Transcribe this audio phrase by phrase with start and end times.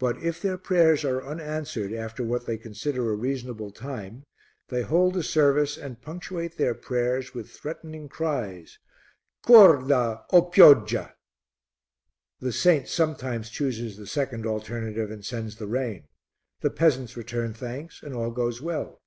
[0.00, 4.24] But if their prayers are unanswered after what they consider a reasonable time,
[4.70, 8.80] they hold a service and punctuate their prayers with threatening cries
[9.44, 11.14] "Corda, o pioggia!"
[12.40, 16.08] The saint sometimes chooses the second alternative and sends the rain
[16.60, 19.00] the peasants return thanks, and all goes well.